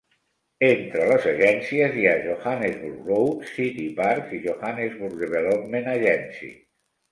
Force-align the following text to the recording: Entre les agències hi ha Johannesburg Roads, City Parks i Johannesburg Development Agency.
Entre 0.67 1.03
les 1.11 1.27
agències 1.31 1.97
hi 1.99 2.07
ha 2.11 2.15
Johannesburg 2.23 3.05
Roads, 3.11 3.53
City 3.59 3.87
Parks 4.01 4.35
i 4.41 4.43
Johannesburg 4.49 5.23
Development 5.27 5.95
Agency. 5.97 6.53